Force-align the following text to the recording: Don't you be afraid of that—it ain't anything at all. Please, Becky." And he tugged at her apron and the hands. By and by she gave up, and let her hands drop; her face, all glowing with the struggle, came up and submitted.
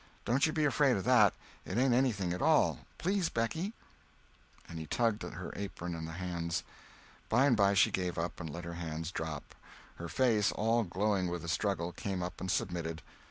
Don't 0.25 0.47
you 0.47 0.51
be 0.51 0.65
afraid 0.65 0.97
of 0.97 1.03
that—it 1.03 1.77
ain't 1.77 1.93
anything 1.93 2.33
at 2.33 2.41
all. 2.41 2.79
Please, 2.97 3.29
Becky." 3.29 3.71
And 4.67 4.79
he 4.79 4.87
tugged 4.87 5.23
at 5.23 5.33
her 5.33 5.53
apron 5.55 5.93
and 5.93 6.07
the 6.07 6.13
hands. 6.13 6.63
By 7.29 7.45
and 7.45 7.55
by 7.55 7.75
she 7.75 7.91
gave 7.91 8.17
up, 8.17 8.39
and 8.39 8.49
let 8.49 8.65
her 8.65 8.73
hands 8.73 9.11
drop; 9.11 9.53
her 9.97 10.09
face, 10.09 10.51
all 10.53 10.81
glowing 10.83 11.27
with 11.27 11.43
the 11.43 11.47
struggle, 11.47 11.91
came 11.91 12.23
up 12.23 12.41
and 12.41 12.49
submitted. 12.49 13.03